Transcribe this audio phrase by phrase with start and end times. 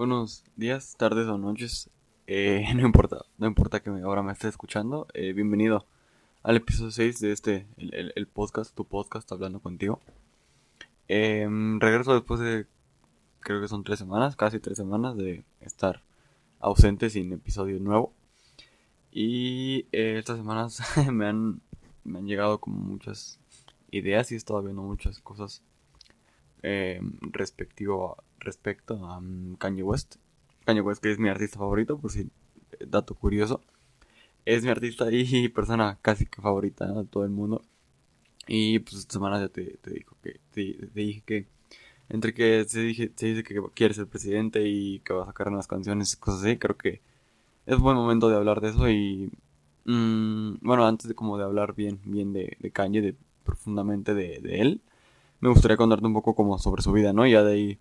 [0.00, 1.90] Buenos días, tardes o noches.
[2.26, 5.06] Eh, no importa, no importa que ahora me esté escuchando.
[5.12, 5.84] Eh, bienvenido
[6.42, 10.00] al episodio 6 de este, el, podcast, tu podcast, hablando contigo.
[11.06, 12.66] Em, regreso después de,
[13.40, 16.02] creo que son tres semanas, casi tres semanas de estar
[16.60, 18.14] ausente sin episodio nuevo.
[19.12, 20.80] Y eh, estas semanas
[21.12, 21.60] me han,
[22.04, 23.38] me han llegado como muchas
[23.90, 25.62] ideas y he estado viendo muchas cosas
[27.32, 30.16] respectivo a respecto a um, Kanye West.
[30.64, 33.60] Kanye West, que es mi artista favorito, por si eh, dato curioso.
[34.44, 37.62] Es mi artista y persona casi que favorita de todo el mundo.
[38.46, 41.46] Y pues esta semana ya te, te, que, te, dije que
[42.08, 45.68] entre que se, dije, dice que quiere ser presidente y que va a sacar unas
[45.68, 47.00] canciones y cosas así, creo que
[47.66, 49.30] es buen momento de hablar de eso y
[49.84, 54.80] mm, bueno, antes de como de hablar bien, bien de, Kanye, de, profundamente de, él,
[55.40, 57.26] me gustaría contarte un poco como sobre su vida, ¿no?
[57.26, 57.78] Ya de ahí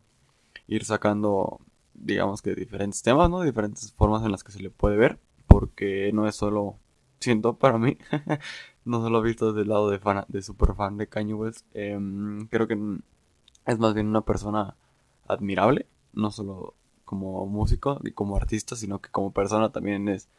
[0.68, 1.60] ir sacando,
[1.94, 3.42] digamos que diferentes temas, ¿no?
[3.42, 6.78] Diferentes formas en las que se le puede ver, porque no es solo,
[7.20, 7.98] siento para mí,
[8.86, 12.48] no solo visto desde el lado de, fan, de super fan de Kanye West, em,
[12.48, 12.78] creo que
[13.66, 14.76] es más bien una persona
[15.28, 16.74] admirable, no solo
[17.06, 20.30] como músico y como artista, sino que como persona también es,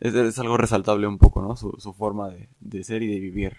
[0.00, 1.56] es, algo resaltable un poco, ¿no?
[1.56, 3.56] Su, su forma de, de, ser y de vivir.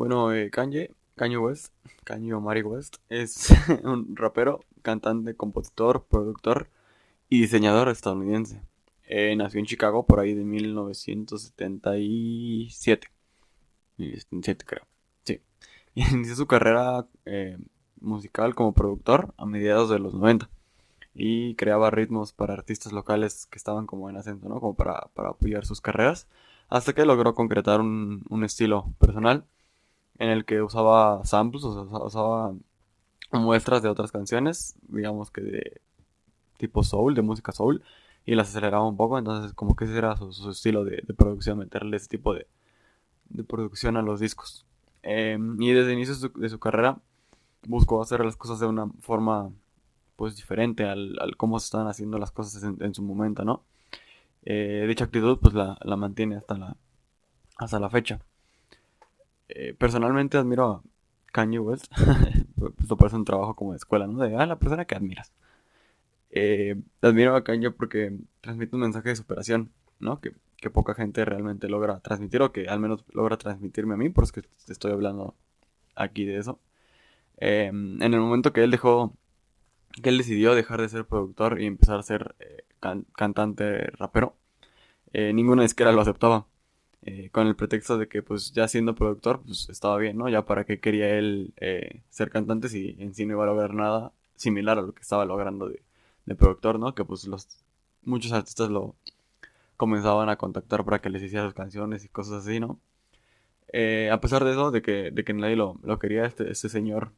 [0.00, 3.50] Bueno, eh, Kanye Kanye West, Kanye Omari West, es
[3.84, 6.70] un rapero, cantante, compositor, productor
[7.28, 8.62] y diseñador estadounidense.
[9.04, 13.08] Eh, nació en Chicago por ahí de 1977.
[13.98, 14.86] 77 creo.
[15.24, 15.42] Sí.
[15.94, 17.58] inició su carrera eh,
[18.00, 20.48] musical como productor a mediados de los 90.
[21.12, 24.60] Y creaba ritmos para artistas locales que estaban como en ascenso, ¿no?
[24.60, 26.26] Como para, apoyar sus carreras.
[26.70, 29.44] Hasta que logró concretar un, un estilo personal
[30.20, 32.54] en el que usaba samples, o usaba
[33.32, 35.80] muestras de otras canciones, digamos que de
[36.58, 37.82] tipo soul, de música soul,
[38.26, 41.96] y las aceleraba un poco, entonces como que ese era su, estilo de, producción, meterle
[41.96, 42.46] ese tipo de,
[43.48, 44.66] producción a los discos.
[45.02, 46.98] Em, y desde el inicio de su, carrera
[47.66, 49.50] buscó hacer las cosas de una forma
[50.16, 53.64] pues diferente al, cómo se están haciendo las cosas en, su momento, ¿no?
[54.44, 56.76] Eh, dicha actitud pues la, la mantiene hasta la,
[57.56, 58.20] hasta la fecha.
[59.52, 60.82] Eh, personalmente admiro a
[61.32, 61.86] Kanye West.
[62.80, 64.22] Esto parece un trabajo como de escuela, ¿no?
[64.22, 65.32] De, ah, la persona que admiras.
[66.30, 70.20] Eh, admiro a Kanye porque transmite un mensaje de superación, ¿no?
[70.20, 70.32] Que,
[70.70, 74.34] poca gente realmente logra transmitir, o que al menos logra transmitirme a mí, por eso
[74.34, 75.34] que estoy hablando
[75.96, 76.60] aquí de eso.
[77.38, 79.14] Em, en el momento que él dejó,
[80.02, 82.64] que él decidió dejar de ser productor y empezar a ser eh,
[83.16, 84.36] cantante rapero,
[85.12, 86.46] ninguna disquera lo aceptaba.
[87.02, 90.28] Eh, con el pretexto de que pues ya siendo productor pues estaba bien, ¿no?
[90.28, 93.72] Ya para qué quería él eh, ser cantante si en sí no iba a lograr
[93.72, 95.82] nada similar a lo que estaba logrando de,
[96.36, 96.94] productor, ¿no?
[96.94, 97.48] Que pues los
[98.02, 98.94] muchos artistas lo
[99.76, 102.78] comenzaban a contactar para que les hiciera sus canciones y cosas así, ¿no?
[103.72, 106.68] Eh, a pesar de eso, de que, de que nadie lo, lo quería, este, este
[106.68, 107.12] señor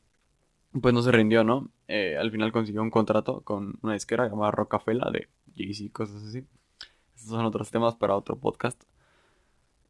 [0.80, 1.70] pues no se rindió, ¿no?
[1.88, 6.46] al final consiguió un contrato con una disquera llamada Rocafela de Jay-Z y cosas así.
[7.14, 8.82] Estos son otros temas para otro podcast.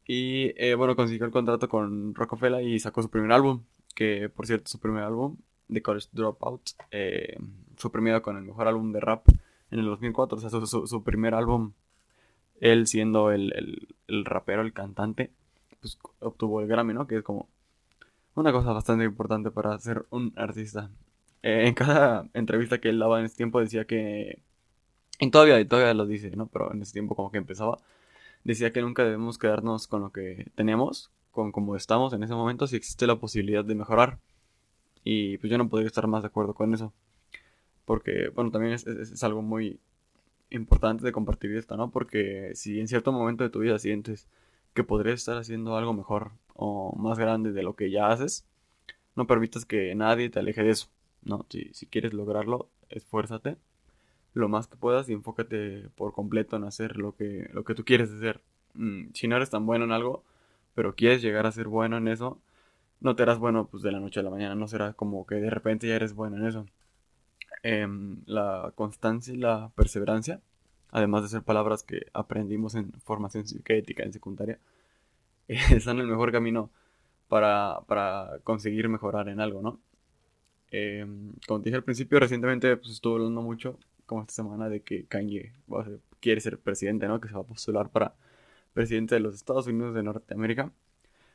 [0.07, 3.63] Y eh, bueno, consiguió el contrato con Rockefeller y sacó su primer álbum,
[3.95, 5.37] que por cierto, su primer álbum,
[5.73, 7.37] The College Dropout, eh,
[7.77, 9.27] fue premiado con el mejor álbum de rap
[9.71, 10.39] en el 2004.
[10.39, 10.51] O sea,
[10.87, 11.73] su, primer álbum,
[12.61, 13.53] él siendo el,
[14.25, 15.31] rapero, el cantante,
[15.81, 17.07] pues obtuvo el Grammy, ¿no?
[17.07, 17.49] Que es como
[18.35, 20.91] una cosa bastante importante para ser un artista.
[21.43, 24.43] Eh, en cada entrevista que él daba en ese tiempo decía que...
[25.19, 26.47] Y todavía, todavía lo dice, ¿no?
[26.47, 27.79] Pero en ese tiempo como que empezaba
[28.45, 32.67] decía que nunca debemos quedarnos con lo que tenemos, con como estamos en ese momento,
[32.67, 34.19] si existe la posibilidad de mejorar.
[35.05, 36.93] Y pues yo no podría estar más de acuerdo con eso.
[37.85, 39.81] Porque, bueno, también es, algo muy
[40.51, 41.91] importante de compartir esto, ¿no?
[41.91, 44.29] Porque si en cierto momento de tu vida sientes
[44.75, 48.47] que podrías estar haciendo algo mejor o más grande de lo que ya haces,
[49.17, 50.89] no permitas que nadie te aleje de eso,
[51.23, 51.47] ¿no?
[51.49, 53.57] Si, si quieres lograrlo, esfuérzate
[54.35, 57.85] lo más que puedas y enfócate por completo en hacer lo que, lo que tú
[57.85, 58.41] quieres hacer.
[58.75, 60.25] Mm, si no eres tan bueno en algo,
[60.75, 62.41] pero quieres llegar a ser bueno en eso,
[63.01, 65.37] no te harás bueno pues de la noche a la mañana, no será como que
[65.37, 66.67] de repente ya eres bueno en eso.
[67.63, 70.41] Em, la constancia y la perseverancia,
[70.91, 74.59] además de ser palabras que aprendimos en formación ética en secundaria,
[75.49, 76.71] están en el mejor camino
[77.29, 79.81] para, para conseguir mejorar en algo, ¿no?
[80.71, 83.79] Em, como dije al principio, recientemente pues, estuve hablando mucho
[84.13, 85.53] como esta semana de que Kanye
[86.21, 87.19] quiere ser presidente, ¿no?
[87.19, 88.15] Que se va a postular para
[88.75, 90.71] presidente de los Estados Unidos de Norteamérica.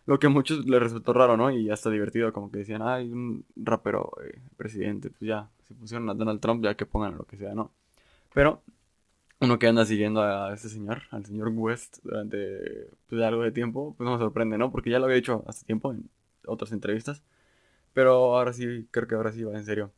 [0.06, 1.50] Lo que a muchos les resultó raro, ¿no?
[1.52, 6.08] Y hasta divertido, como que decían, hay un rapero eh, presidente, pues ya, si pusieron
[6.10, 7.72] a Donald Trump, ya que pongan lo que sea, ¿no?
[8.34, 8.62] Pero
[9.42, 13.96] uno que anda siguiendo a ese señor, al señor West, durante pues, algo de tiempo,
[13.98, 14.72] pues no me sorprende, ¿no?
[14.72, 16.10] Porque ya lo había hecho hace tiempo en
[16.46, 17.24] otras entrevistas.
[17.94, 19.92] Pero ahora sí, creo que ahora sí va en serio.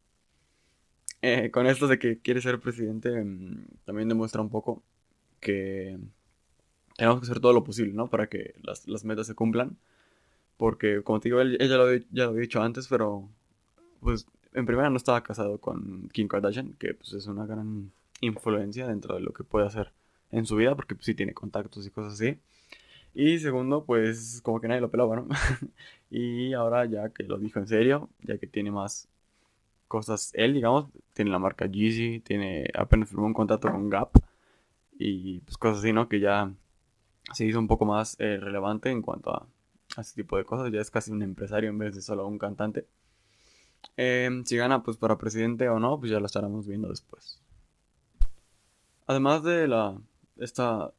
[1.22, 4.84] Eh, con esto de que quiere ser presidente, mm, también demuestra un poco
[5.42, 5.98] que
[6.98, 8.08] tenemos que hacer todo lo posible, ¿no?
[8.10, 9.78] Para que las, las metas se cumplan.
[10.58, 13.30] Porque, como te digo, él, ya, lo ya, lo había, dicho antes, pero
[14.02, 17.92] pues en primera no estaba casado con Kim Kardashian, que pues es una gran
[18.22, 19.94] influencia dentro de lo que puede hacer
[20.32, 22.40] en su vida, porque pues, sí tiene contactos y cosas así.
[23.14, 25.28] Y segundo, pues como que nadie lo pelaba, ¿no?
[26.12, 29.09] y ahora ya que lo dijo en serio, ya que tiene más
[29.90, 34.12] cosas él, digamos, tiene la marca Yeezy, tiene apenas firmó un contrato con Gap
[34.98, 36.08] y pues cosas así, ¿no?
[36.08, 36.54] Que ya
[37.34, 39.46] se hizo un poco más eh, relevante en cuanto a,
[39.98, 42.38] a, ese tipo de cosas, ya es casi un empresario en vez de solo un
[42.38, 42.86] cantante.
[43.98, 47.40] Eh, si gana pues para presidente o no, pues ya lo estaremos viendo después.
[49.08, 49.98] Además de la
[50.38, 50.92] esta,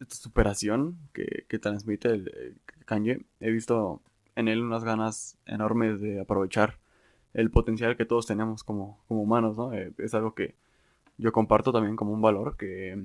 [0.00, 4.00] esta superación que, que transmite el, Kanye, he visto
[4.34, 6.78] en él unas ganas enormes de aprovechar
[7.34, 9.72] el potencial que todos tenemos como, como humanos, ¿no?
[9.72, 10.54] Eh, es algo que
[11.18, 13.02] yo comparto también como un valor que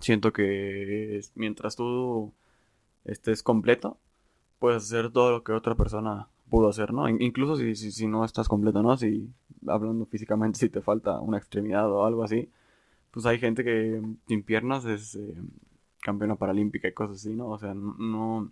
[0.00, 2.32] siento que mientras tú
[3.04, 3.98] estés completo,
[4.58, 7.08] puedes hacer todo lo que otra persona pudo hacer, ¿no?
[7.08, 8.96] Incluso si, si, no estás completo, ¿no?
[8.96, 9.30] Si
[9.66, 12.50] hablando físicamente, si te falta una extremidad o algo así,
[13.10, 15.34] pues hay gente que sin piernas es eh,
[16.00, 17.48] campeona paralímpica y cosas así, ¿no?
[17.48, 18.50] O sea, no,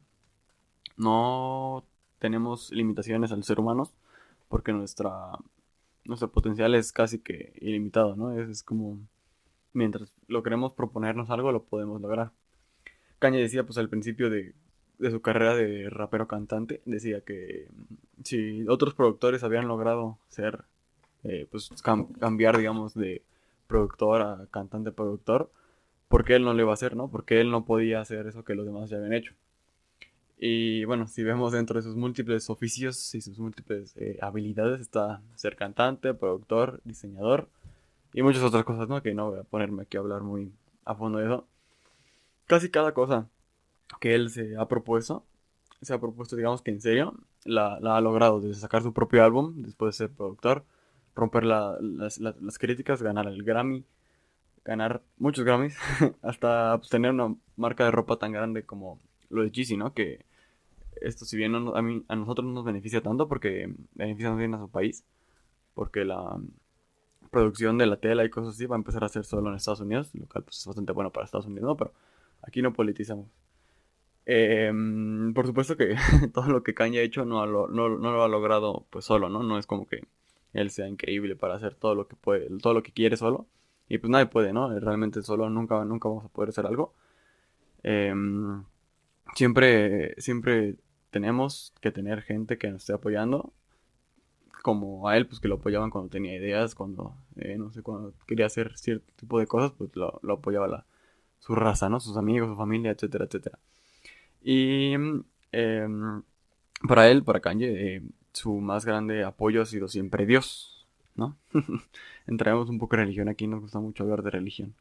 [0.96, 1.84] no
[2.18, 3.90] tenemos limitaciones al ser humano
[4.48, 5.32] porque nuestra,
[6.04, 8.32] nuestro potencial es casi que ilimitado, ¿no?
[8.38, 8.98] Es, como,
[9.72, 12.32] mientras lo queremos proponernos algo, lo podemos lograr.
[13.18, 14.54] Caña decía, pues al principio de,
[14.98, 17.68] de su carrera de rapero cantante, decía que
[18.24, 20.64] si otros productores habían logrado ser,
[21.24, 21.70] eh, pues
[22.18, 23.22] cambiar, digamos, de
[23.66, 25.50] productor a cantante productor,
[26.08, 27.10] porque él no lo iba a hacer, ¿no?
[27.10, 29.34] Porque él no podía hacer eso que los demás ya habían hecho.
[30.38, 35.20] Y bueno, si vemos dentro de sus múltiples oficios y sus múltiples eh, habilidades, está
[35.34, 37.48] ser cantante, productor, diseñador
[38.12, 39.02] y muchas otras cosas, ¿no?
[39.02, 40.52] Que no voy a ponerme aquí a hablar muy
[40.84, 41.46] a fondo de eso.
[42.46, 43.28] Casi cada cosa
[44.00, 45.24] que él se ha propuesto,
[45.82, 47.14] se ha propuesto, digamos que en serio,
[47.44, 50.64] la, la ha logrado, desde sacar su propio álbum, después de ser productor,
[51.14, 53.84] romper las, las, críticas, ganar el Grammy,
[54.64, 55.76] ganar muchos Grammys,
[56.22, 59.92] hasta tener una marca de ropa tan grande como lo de Yeezy, ¿no?
[59.94, 60.24] Que
[61.02, 64.54] esto si bien a, mí, a nosotros no nos beneficia tanto porque beneficia más bien
[64.54, 65.04] a su país,
[65.74, 66.38] porque la
[67.30, 69.80] producción de la tela y cosas así va a empezar a hacer solo en Estados
[69.80, 71.76] Unidos, lo cual pues, es bastante bueno para Estados Unidos, ¿no?
[71.76, 71.92] Pero
[72.42, 73.26] aquí no politizamos.
[74.26, 75.96] Em, por supuesto que
[76.34, 79.42] todo lo que Kanye ha hecho no, no, no, lo ha logrado pues solo, ¿no?
[79.42, 80.02] No es como que
[80.52, 83.46] él sea increíble para hacer todo lo que puede, todo lo que quiere solo.
[83.88, 84.78] Y pues nadie puede, ¿no?
[84.80, 86.94] Realmente solo nunca, nunca vamos a poder hacer algo.
[87.82, 88.64] Em,
[89.34, 90.76] siempre, siempre
[91.10, 93.52] tenemos que tener gente que nos esté apoyando.
[94.62, 98.12] Como a él, pues que lo apoyaban cuando tenía ideas, cuando, eh, no sé, cuando
[98.26, 100.84] quería hacer cierto tipo de cosas, pues lo, apoyaba la,
[101.38, 102.00] su raza, ¿no?
[102.00, 103.58] Sus amigos, su familia, etcétera, etcétera.
[104.42, 104.94] Y
[105.52, 106.22] em,
[106.86, 111.36] para él, para Kanye, eh, su más grande apoyo ha sido siempre Dios, ¿no?
[112.26, 114.74] Entramos un poco en religión aquí, nos gusta mucho hablar de religión.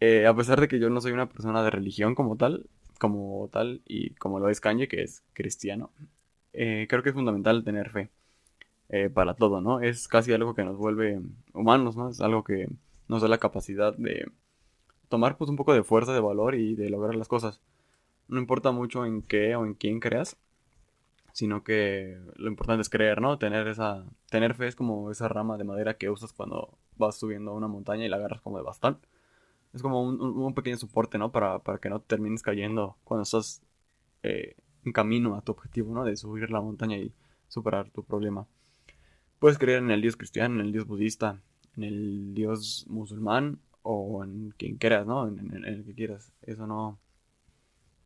[0.00, 2.66] Eh, a pesar de que yo no soy una persona de religión como tal,
[2.98, 5.90] como tal, y como lo es Kanye, que es cristiano,
[6.52, 8.10] eh, creo que es fundamental tener fe
[8.88, 9.80] eh, para todo, ¿no?
[9.80, 11.20] Es casi algo que nos vuelve
[11.54, 12.10] humanos, ¿no?
[12.10, 12.68] Es algo que
[13.08, 14.30] nos da la capacidad de
[15.08, 17.60] tomar pues un poco de fuerza, de valor y de lograr las cosas.
[18.28, 20.36] No importa mucho en qué o en quién creas,
[21.32, 23.38] sino que lo importante es creer, ¿no?
[23.38, 27.54] Tener esa tener fe es como esa rama de madera que usas cuando vas subiendo
[27.54, 28.98] una montaña y la agarras como de bastón.
[29.74, 31.30] Es como un, pequeño soporte, ¿no?
[31.30, 33.62] Para, que no termines cayendo cuando estás
[34.22, 36.04] eh, en camino a tu objetivo, ¿no?
[36.04, 37.12] De subir la montaña y
[37.48, 38.46] superar tu problema.
[39.38, 41.40] Puedes creer en el Dios cristiano, en el Dios budista,
[41.76, 45.28] en el Dios musulmán o en quien quieras, ¿no?
[45.28, 46.32] En, el que quieras.
[46.42, 46.98] Eso no,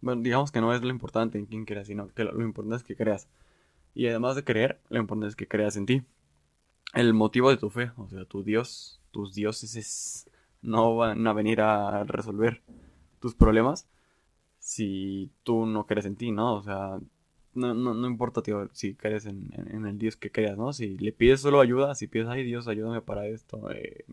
[0.00, 2.84] bueno, digamos que no es lo importante en quién creas, sino que lo, importante es
[2.84, 3.28] que creas.
[3.94, 6.02] Y además de creer, lo importante es que creas en ti.
[6.92, 10.28] El motivo de tu fe, o sea, tu Dios, tus dioses
[10.62, 12.62] no van a venir a resolver
[13.20, 13.86] tus problemas
[14.62, 16.54] si tú no crees en ti, ¿no?
[16.54, 16.98] O sea,
[17.54, 19.50] no, no, no importa, tío, si crees en,
[19.86, 20.72] el Dios que creas, ¿no?
[20.72, 24.04] Si le pides solo ayuda, si pides, ay Dios, ayúdame para esto, eh,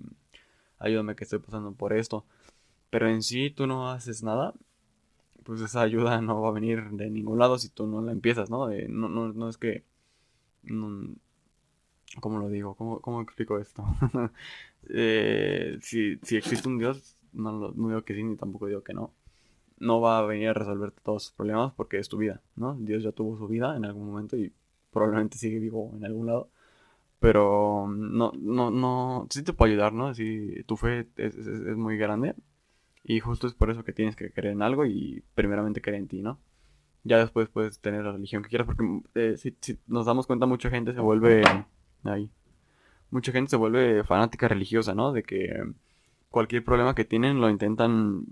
[0.79, 2.25] ayúdame que estoy pasando por esto,
[2.89, 4.53] pero en sí tú no haces nada,
[5.43, 8.49] pues esa ayuda no va a venir de ningún lado si tú no la empiezas,
[8.49, 9.83] no, no, no, es que...
[12.19, 12.75] ¿Cómo lo digo?
[12.75, 13.85] ¿Cómo, cómo explico esto?
[14.89, 18.93] eh, si, si, existe un Dios, no, no, digo que sí ni tampoco digo que
[18.93, 19.13] no.
[19.77, 22.75] No va a venir a resolverte todos sus problemas porque es tu vida, ¿no?
[22.75, 24.51] Dios ya tuvo su vida en algún momento y
[24.91, 26.49] probablemente sigue vivo en algún lado.
[27.19, 30.13] Pero no, no, no, sí te puede ayudar, ¿no?
[30.13, 32.35] Si tu fe es, es, muy grande
[33.03, 36.07] y justo es por eso que tienes que creer en algo y primeramente creer en
[36.07, 36.39] ti, ¿no?
[37.03, 40.45] Ya después puedes tener la religión que quieras porque eh, si, si nos damos cuenta
[40.45, 41.43] mucha gente se vuelve
[42.03, 42.29] ahí.
[43.11, 45.11] Mucha gente se vuelve fanática religiosa, ¿no?
[45.11, 45.63] De que
[46.29, 48.25] cualquier problema que tienen lo intentan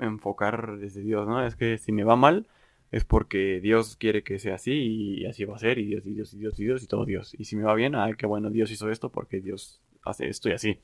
[0.00, 1.44] enfocar desde Dios, ¿no?
[1.44, 2.46] Es que si me va mal
[2.90, 6.14] es porque Dios quiere que sea así y así va a ser y Dios y
[6.14, 7.34] Dios y Dios y Dios y todo Dios.
[7.38, 10.48] Y si me va bien, ay, qué bueno, Dios hizo esto porque Dios hace esto
[10.48, 10.78] y así.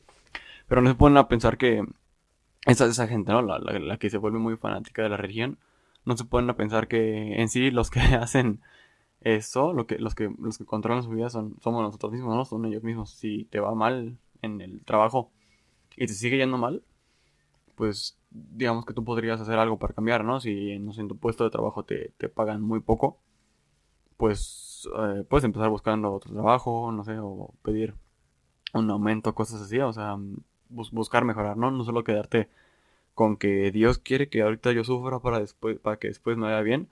[0.69, 1.83] Pero no se ponen a pensar que
[2.67, 3.43] esa, esa gente, ¿no?
[3.43, 5.59] La, la, la que se vuelve muy fanática de la religión,
[6.05, 8.61] no se ponen a pensar que en sí los que hacen
[9.25, 12.45] eso, lo que, los, que, los que controlan su vida son, somos nosotros mismos, ¿no?
[12.45, 13.11] Son ellos mismos.
[13.11, 15.31] Si te va mal en el trabajo
[15.97, 16.83] y te sigue yendo mal,
[17.75, 20.41] pues digamos que tú podrías hacer algo para cambiar, ¿no?
[20.41, 23.19] Si no sé, en tu puesto de trabajo te, te pagan muy poco,
[24.17, 27.95] pues eh, puedes empezar buscando otro trabajo, no sé, o pedir
[28.75, 30.17] un aumento, cosas así, o sea,
[30.69, 31.71] bus buscar mejorar, ¿no?
[31.71, 32.49] No solo quedarte
[33.15, 36.61] con que Dios quiere que ahorita yo sufra para después, para que después me vaya
[36.63, 36.89] bien,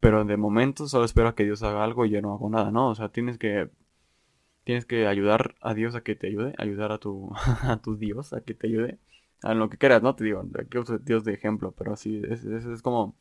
[0.00, 2.70] pero de momento solo espero a que Dios haga algo y yo no hago nada,
[2.70, 2.88] ¿no?
[2.90, 3.70] O sea, tienes que
[4.64, 7.30] tienes que ayudar a Dios a que te ayude, ayudar a tu
[7.62, 8.98] a tu Dios a que te ayude
[9.42, 10.14] a lo que quieras, ¿no?
[10.16, 13.14] Te digo, aquí uso Dios de ejemplo, pero así es, es, es como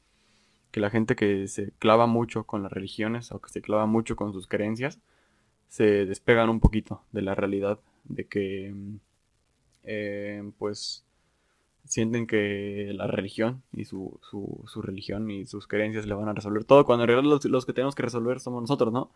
[0.72, 4.16] que la gente que se clava mucho con las religiones o que se clava mucho
[4.16, 5.00] con sus creencias
[5.68, 8.74] se despegan un poquito de la realidad de que
[9.84, 11.06] eh, pues
[11.90, 16.34] sienten que la religión y su, su, su, religión y sus creencias le van a
[16.34, 19.10] resolver todo, cuando en realidad los, los que tenemos que resolver somos nosotros, ¿no?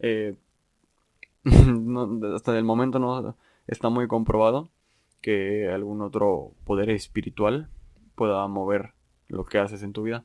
[0.00, 0.34] Eh,
[1.44, 4.70] no hasta el momento no está muy comprobado
[5.20, 7.68] que algún otro poder espiritual
[8.14, 8.94] pueda mover
[9.28, 10.24] lo que haces en tu vida.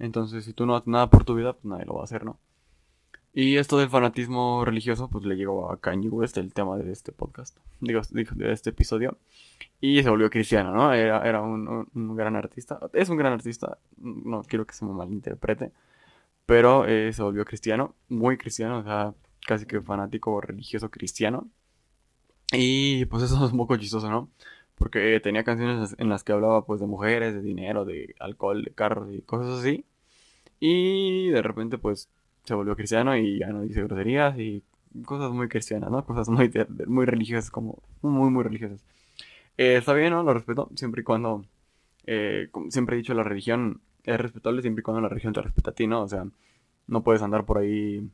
[0.00, 2.24] Entonces, si tú no haces nada por tu vida, pues nadie lo va a hacer,
[2.24, 2.38] ¿no?
[3.32, 7.12] Y esto del fanatismo religioso, pues le llegó a Kanye West el tema de este
[7.12, 9.18] podcast, digo, de este episodio,
[9.80, 10.92] y se volvió cristiano, ¿no?
[10.92, 15.72] Era, era un, gran artista, es un gran artista, no quiero que se me malinterprete,
[16.46, 19.14] pero eh, se volvió cristiano, muy cristiano, o sea,
[19.46, 21.48] casi que fanático religioso cristiano,
[22.52, 24.30] y pues eso es un poco chistoso, ¿no?
[24.74, 28.70] Porque tenía canciones en las que hablaba pues de mujeres, de dinero, de alcohol, de
[28.72, 29.84] carros y cosas así.
[30.60, 32.08] Y de repente pues
[32.48, 34.62] se volvió cristiano y ya no dice groserías y
[35.04, 36.04] cosas muy cristianas, ¿no?
[36.04, 36.50] Cosas muy,
[36.86, 38.84] muy religiosas, como muy, muy religiosas.
[39.56, 40.22] Eh, está bien, ¿no?
[40.22, 41.44] Lo respeto, siempre y cuando,
[42.06, 45.70] eh, siempre he dicho, la religión es respetable siempre y cuando la religión te respeta
[45.70, 46.02] a ti, ¿no?
[46.02, 46.26] O sea,
[46.86, 48.08] no puedes andar por ahí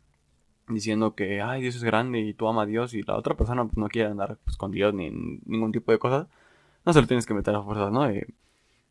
[0.68, 3.64] diciendo que, ay, Dios es grande y tú amas a Dios y la otra persona
[3.64, 6.26] pues, no quiere andar pues, con Dios ni ningún tipo de cosas.
[6.84, 8.08] No se lo tienes que meter a fuerzas, ¿no?
[8.08, 8.26] Eh,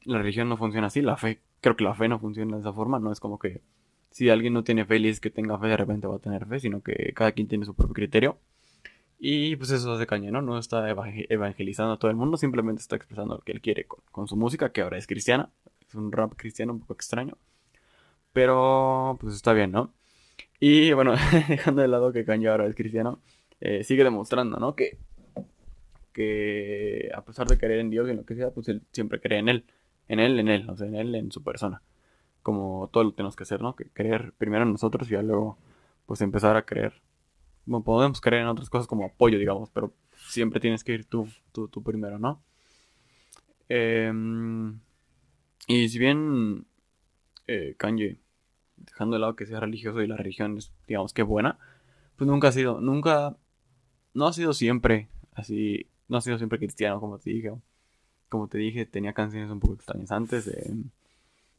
[0.05, 2.73] la religión no funciona así, la fe, creo que la fe no funciona de esa
[2.73, 3.61] forma, no es como que
[4.13, 6.45] si alguien no tiene fe y es que tenga fe, de repente va a tener
[6.45, 8.37] fe, sino que cada quien tiene su propio criterio.
[9.19, 10.41] Y pues eso hace caña, ¿no?
[10.43, 14.01] No está evangelizando a todo el mundo, simplemente está expresando lo que él quiere con,
[14.11, 15.49] con, su música, que ahora es cristiana.
[15.87, 17.37] Es un rap cristiano un poco extraño.
[18.33, 19.91] Pero pues está bien, ¿no?
[20.59, 21.15] Y bueno,
[21.49, 23.19] dejando de lado que Kanye ahora es cristiano,
[23.61, 24.75] eh, sigue demostrando, ¿no?
[24.75, 24.97] Que,
[26.13, 29.19] que a pesar de creer en Dios y en lo que sea, pues él siempre
[29.19, 29.65] cree en él.
[30.07, 31.81] En él, en él, o sea, en él, en su persona
[32.43, 33.75] como todo lo tenemos que hacer, ¿no?
[33.75, 35.57] Que creer primero en nosotros y ya luego,
[36.05, 37.01] pues empezar a creer.
[37.65, 41.27] Bueno, podemos creer en otras cosas como apoyo, digamos, pero siempre tienes que ir tú,
[41.51, 42.41] tú, tú primero, ¿no?
[43.69, 44.11] Eh,
[45.67, 46.65] y si bien
[47.47, 48.19] eh, Kanye,
[48.75, 51.57] dejando de lado que sea religioso y la religión es, digamos que buena,
[52.17, 53.37] pues nunca ha sido, nunca,
[54.13, 57.53] no ha sido siempre así, no ha sido siempre cristiano, como te dije.
[58.29, 60.47] Como te dije, tenía canciones un poco extrañas antes.
[60.47, 60.73] Eh,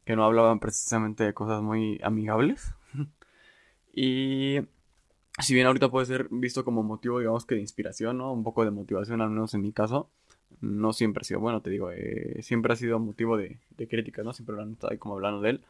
[0.05, 2.73] que no hablaban precisamente de cosas muy amigables.
[3.93, 4.59] y
[5.39, 8.31] si bien ahorita puede ser visto como motivo, digamos que de inspiración, ¿no?
[8.31, 10.09] Un poco de motivación, al menos en mi caso.
[10.61, 14.23] No siempre ha sido bueno, te digo, eh, siempre ha sido motivo de, de crítica,
[14.23, 14.31] ¿no?
[14.31, 15.61] Siempre han estado ahí como hablando de él.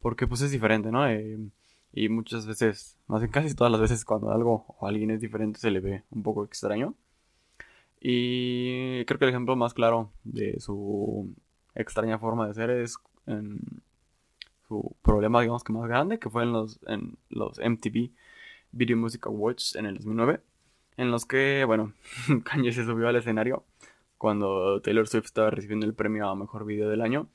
[0.00, 1.08] Porque pues es diferente, ¿no?
[1.08, 1.38] Eh,
[1.92, 5.58] y muchas veces, más bien casi todas las veces cuando algo o alguien es diferente
[5.58, 6.94] se le ve un poco extraño.
[8.00, 11.34] Y creo que el ejemplo más claro de su
[11.74, 12.96] extraña forma de ser es
[14.66, 18.10] su problema, digamos que más grande, que fue en los, en los MTV
[18.72, 20.40] Video Music Awards en el 2009,
[20.96, 21.92] en los que, bueno,
[22.44, 23.64] Kanye se subió al escenario
[24.18, 27.28] cuando Taylor Swift estaba recibiendo el premio a Mejor Video del Año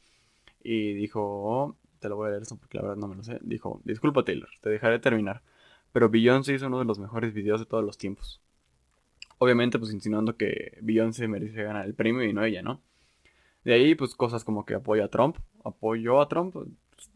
[0.62, 3.40] y dijo, te lo voy a leer eso porque la verdad no me lo sé.
[3.42, 5.42] Dijo, disculpa Taylor, te dejaré terminar.
[5.92, 8.42] Pero Beyoncé hizo uno de los mejores videos de todos los tiempos.
[9.38, 12.82] Obviamente, pues insinuando que Beyoncé merece ganar el premio y no ella, ¿no?
[13.64, 15.38] De ahí, pues cosas como que apoya a Trump.
[15.64, 16.54] Apoyó a Trump.
[16.54, 16.68] Pues,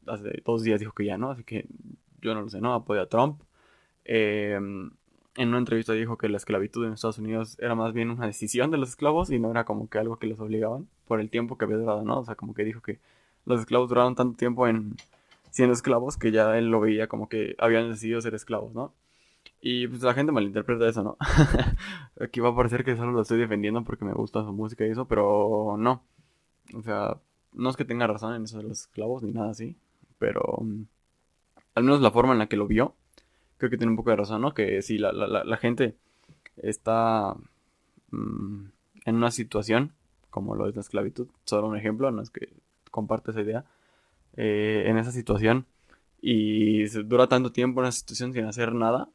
[0.06, 1.68] hace dos días dijo que ya no, así que
[2.22, 2.74] yo no lo sé, ¿no?
[2.74, 3.42] Apoya a Trump.
[4.06, 4.58] Eh,
[5.38, 8.72] en una entrevista dijo que la esclavitud en Estados Unidos era más bien una decisión
[8.72, 11.58] de los esclavos y no era como que algo que los obligaban por el tiempo
[11.58, 12.20] que había durado, ¿no?
[12.20, 13.00] O sea, como que dijo que
[13.46, 14.96] los esclavos duraron tanto tiempo en
[15.52, 18.94] siendo esclavos que ya él lo veía como que habían decidido ser esclavos, ¿no?
[19.62, 21.18] Y pues la gente malinterpreta eso, ¿no?
[22.22, 24.92] Aquí va a parecer que solo lo estoy defendiendo porque me gusta su música y
[24.92, 26.04] eso, pero no.
[26.74, 27.18] O sea,
[27.54, 29.76] no es que tenga razón en eso de los esclavos ni nada así,
[30.20, 30.84] pero mm,
[31.76, 32.96] al menos la forma en la que lo vio
[33.58, 34.54] creo que tiene un poco de razón, ¿no?
[34.54, 35.96] Que si la, la, la gente
[36.58, 37.36] está
[38.12, 38.66] mm,
[39.06, 39.94] en una situación
[40.38, 42.54] como lo es la esclavitud, solo un ejemplo, no es que
[42.92, 43.66] comparte esa idea,
[44.36, 45.66] eh, en esa situación
[46.22, 49.10] y dura tanto tiempo en esa situación sin hacer nada,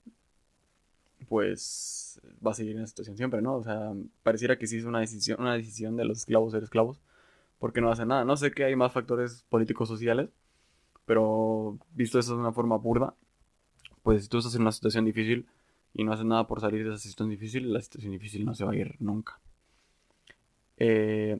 [1.29, 3.55] pues va a seguir en esa situación siempre, ¿no?
[3.55, 3.93] O sea,
[4.25, 7.01] pareciera que sí es una decisión, una decisión de los esclavos ser esclavos,
[7.63, 8.25] porque no hacen nada.
[8.25, 10.31] No sé que hay más factores políticos sociales,
[11.05, 13.15] pero visto eso de una forma burda,
[14.03, 15.47] pues si tú estás en una situación difícil
[15.95, 18.65] y no haces nada por salir de esa situación difícil, la situación difícil no se
[18.65, 19.39] va a ir nunca.
[20.77, 21.39] Eh,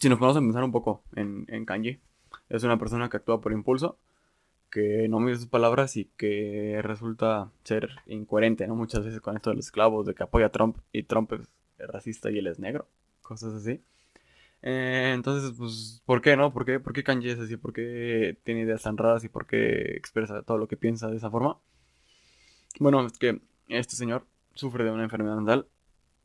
[0.00, 2.00] si nos podemos pensar un poco en, en Kanji,
[2.48, 3.96] es una persona que actúa por impulso,
[4.72, 8.74] que no mide sus palabras y que resulta ser incoherente, ¿no?
[8.74, 11.48] Muchas veces con esto de los esclavos, de que apoya a Trump y Trump es
[11.78, 12.88] racista y él es negro,
[13.22, 13.80] cosas así.
[14.62, 16.52] Eh, entonces, pues, ¿por qué, no?
[16.52, 17.56] ¿Por qué, ¿Por qué Kanye es así?
[17.56, 21.16] ¿Por qué tiene ideas tan raras y por qué expresa todo lo que piensa de
[21.16, 21.58] esa forma?
[22.80, 25.66] Bueno, es que este señor sufre de una enfermedad mental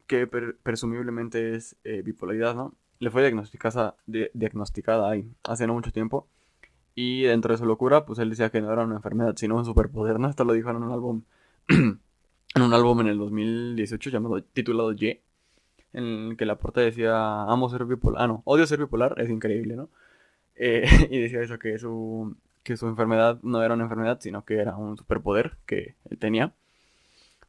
[0.07, 2.75] que presumiblemente es eh, bipolaridad, ¿no?
[2.99, 6.27] Le fue diagnosticada, diagnosticada ahí hace no mucho tiempo.
[6.95, 9.65] Y dentro de su locura, pues él decía que no era una enfermedad, sino un
[9.65, 10.29] superpoder, ¿no?
[10.29, 11.23] Esto lo dijo en un álbum,
[11.69, 15.21] en un álbum en el 2018 llamado, titulado Y
[15.93, 19.29] en el que la portada decía, amo ser bipolar, ah, no, odio ser bipolar, es
[19.29, 19.89] increíble, ¿no?
[20.55, 24.55] Eh, y decía eso, que su, que su enfermedad no era una enfermedad, sino que
[24.59, 26.53] era un superpoder que él tenía.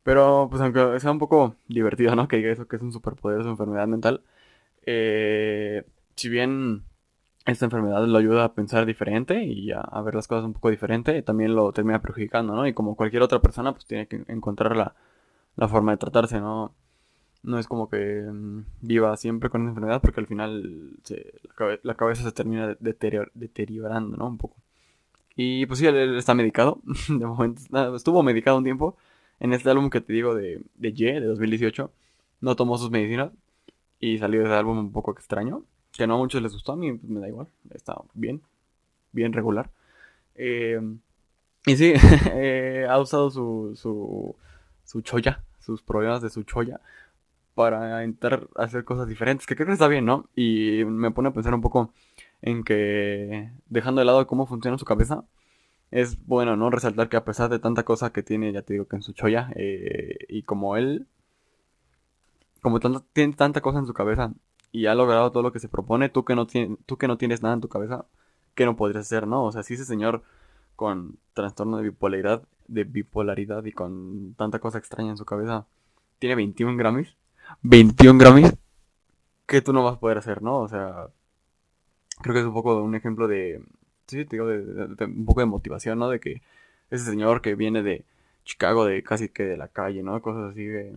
[0.02, 2.28] Pero, pues, aunque sea un poco divertido, ¿no?
[2.28, 4.22] Que diga eso, que es un superpoder, su enfermedad mental.
[4.86, 5.84] Eh,
[6.16, 6.84] si bien
[7.46, 10.70] esta enfermedad lo ayuda a pensar diferente y a, a, ver las cosas un poco
[10.70, 12.66] diferente, también lo termina perjudicando, ¿no?
[12.66, 14.94] Y como cualquier otra persona, pues tiene que encontrar la,
[15.56, 16.74] la forma de tratarse, ¿no?
[17.44, 20.92] No es como que mm, viva siempre con esa enfermedad porque al final
[21.82, 24.26] la, cabeza se termina deteriorando, ¿no?
[24.26, 24.56] Un poco.
[25.36, 26.80] Y pues sí, él, está medicado.
[27.08, 27.62] de momento,
[27.94, 28.96] estuvo medicado un tiempo.
[29.40, 31.90] En este álbum que te digo de, de Ye, de 2018,
[32.40, 33.30] no tomó sus medicinas
[34.00, 35.64] y salió ese álbum un poco extraño.
[35.92, 37.48] Que no a muchos les gustó, a mí pues, me da igual.
[37.70, 38.42] Está bien,
[39.12, 39.70] bien regular.
[40.34, 40.80] Eh,
[41.66, 41.92] y sí,
[42.32, 44.34] eh, ha usado su, su,
[44.84, 46.80] su choya, sus problemas de su choya
[47.54, 50.28] para intentar hacer cosas diferentes, que creo que está bien, ¿no?
[50.34, 51.92] Y me pone a pensar un poco
[52.42, 55.24] en que, dejando de lado cómo funciona su cabeza,
[55.90, 56.70] es bueno, ¿no?
[56.70, 59.12] Resaltar que a pesar de tanta cosa que tiene, ya te digo que en su
[59.12, 61.06] choya, eh, y como él,
[62.62, 62.80] como
[63.12, 64.32] tiene tanta cosa en su cabeza
[64.72, 67.42] y ha logrado todo lo que se propone, tú que no, tú que no tienes
[67.42, 68.06] nada en tu cabeza,
[68.54, 69.44] ¿qué no podrías hacer, no?
[69.44, 70.22] O sea, si ese señor
[70.76, 75.66] con trastorno de bipolaridad, de bipolaridad y con tanta cosa extraña en su cabeza,
[76.18, 77.16] tiene 21 Grammys,
[77.62, 78.54] 21 Grammys
[79.46, 80.60] que tú no vas a poder hacer, ¿no?
[80.60, 81.08] O sea,
[82.22, 83.62] creo que es un poco un ejemplo de,
[84.06, 86.08] sí, te digo, de, un poco de motivación, ¿no?
[86.08, 86.42] De que
[86.90, 88.04] ese señor que viene de
[88.44, 90.20] Chicago, de casi que de la calle, ¿no?
[90.22, 90.94] Cosas así, de,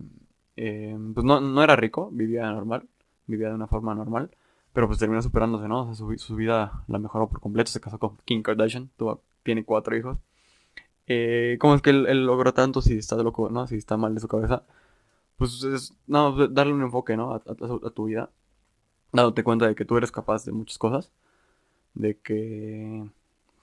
[0.56, 2.86] eh, pues no, no era rico, vivía normal,
[3.26, 4.30] vivía de una forma normal,
[4.72, 5.82] pero pues terminó superándose, ¿no?
[5.82, 8.90] O sea, su, su vida la mejoró por completo, se casó con Kim Kardashian,
[9.42, 10.18] tiene cuatro hijos.
[11.06, 13.66] Eh, ¿Cómo es que él, él, logró tanto si está loco, ¿no?
[13.66, 14.64] Si está mal de su cabeza
[15.38, 17.32] pues es, no, darle un enfoque, ¿no?
[17.32, 18.30] A, tu vida.
[19.12, 21.12] Dándote cuenta de que tú eres capaz de muchas cosas.
[21.94, 23.08] De que,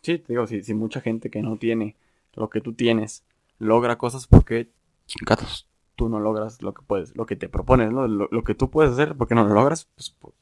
[0.02, 1.96] sí, te digo, si, si mucha gente que no tiene
[2.34, 3.24] lo que tú tienes
[3.60, 4.70] logra cosas, porque
[5.06, 8.08] chingados tú no logras lo que puedes, lo que te propones, ¿no?
[8.08, 10.34] Lo, que tú puedes hacer, porque no lo logras, pues por,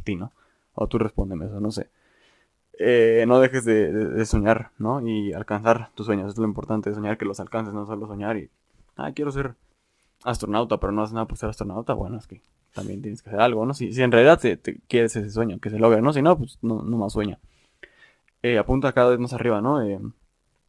[0.00, 0.32] ti, ¿no?
[0.74, 1.90] O tú respóndeme eso, no sé.
[2.78, 5.06] Eh, no dejes de, de, soñar, ¿no?
[5.06, 6.32] Y alcanzar tus sueños.
[6.32, 8.50] Es lo importante, soñar que los alcances, no solo soñar y,
[8.96, 9.54] ah, quiero ser
[10.24, 13.40] astronauta, pero no haces nada por ser astronauta, bueno, es que también tienes que hacer
[13.40, 13.74] algo, ¿no?
[13.74, 14.58] Si, en realidad te,
[14.88, 16.12] quieres ese sueño, que se logre, ¿no?
[16.12, 17.38] Si no, pues no, más sueña.
[18.42, 19.82] Eh, apunta cada vez más arriba, ¿no?
[19.82, 20.00] Eh,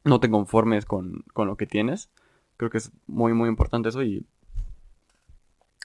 [0.04, 2.10] no te conformes con, con, lo que tienes.
[2.58, 4.26] Creo que es muy, muy importante eso y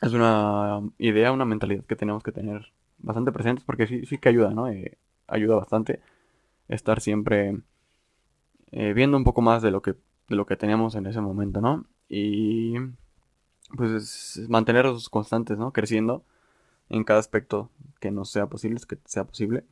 [0.03, 4.29] es una idea, una mentalidad que tenemos que tener bastante presentes porque sí, sí que
[4.29, 4.69] ayuda, ¿no?
[4.69, 6.01] Eh, ayuda bastante.
[6.69, 7.59] estar siempre
[8.73, 9.95] eh, viendo un poco más de lo que
[10.29, 11.87] de lo que teníamos en ese momento, ¿no?
[12.09, 12.75] Y
[13.77, 15.73] pues mantenerlos constantes, ¿no?
[15.73, 16.25] Creciendo
[16.89, 19.65] en cada aspecto que nos sea posible, que sea posible.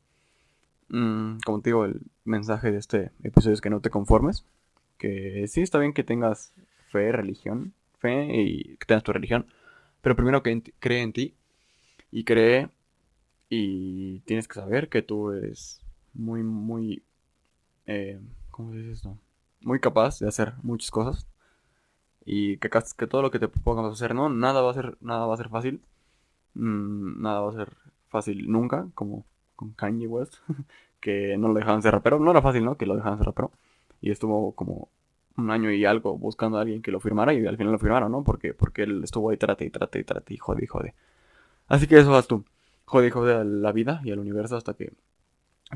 [0.89, 4.45] Mm, como te digo, el mensaje de este episodio es que no te conformes.
[4.99, 6.53] Que sí está bien que tengas
[6.89, 9.47] fe, religión, fe y que tengas tu religión.
[10.03, 11.35] Pero primero que cree en ti.
[12.11, 12.71] Y cree
[13.49, 15.81] y tienes que saber que tú eres
[16.15, 17.03] muy, muy...
[17.87, 19.19] Eh, ¿Cómo se dice esto?
[19.61, 21.27] Muy capaz de hacer muchas cosas.
[22.27, 22.69] Y que,
[23.07, 24.29] todo lo que te pongamos a hacer, ¿no?
[24.29, 25.81] Nada va a ser, nada va a ser fácil.
[26.55, 27.73] Mm, nada va a ser
[28.09, 30.35] fácil nunca, como con Kanye West,
[31.01, 32.19] que no lo dejaban ser rapero.
[32.19, 32.77] No era fácil, ¿no?
[32.77, 33.53] Que lo dejaban ser rapero.
[34.01, 34.89] Y estuvo como
[35.37, 38.11] un año y algo buscando a alguien que lo firmara y al final lo firmaron,
[38.11, 38.25] ¿no?
[38.25, 40.95] Porque, porque él estuvo ahí, trate y trate y trate y jode y jode.
[41.69, 42.45] Así que eso vas tú.
[42.87, 44.93] Jode y jode a la vida y al universo hasta que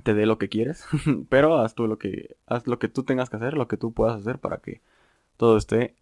[0.02, 0.84] te dé lo que quieres.
[1.28, 3.92] Pero haz tú lo que, haz lo que tú tengas que hacer, lo que tú
[3.92, 4.80] puedas hacer para que
[5.36, 5.94] todo esté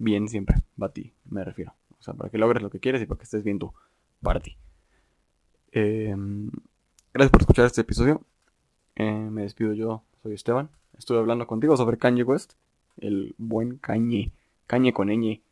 [0.00, 0.56] bien siempre.
[0.76, 1.74] Para ti, me refiero.
[1.98, 3.72] O sea, para que logres lo que quieres y para que estés bien tú.
[4.22, 4.56] Para ti.
[5.70, 6.50] Em,
[7.14, 8.22] gracias por escuchar este episodio.
[8.96, 10.70] Eh, me despido yo, soy Esteban.
[10.98, 12.54] Estuve hablando contigo sobre Kanye West.
[12.96, 14.32] El buen Kanye.
[14.66, 15.42] Kanye con ñ.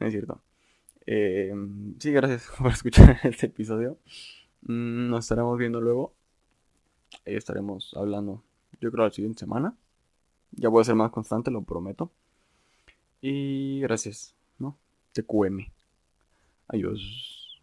[0.00, 0.40] es cierto.
[1.04, 3.98] Em, sí, gracias por escuchar este episodio.
[4.62, 6.14] Mm, nos estaremos viendo luego.
[7.24, 8.42] estaremos hablando,
[8.80, 9.76] yo creo, la siguiente semana.
[10.52, 12.10] Ya voy a ser más constante, lo prometo.
[13.20, 14.78] Y gracias, ¿no?
[15.12, 15.66] TQM.
[16.68, 17.62] Adiós.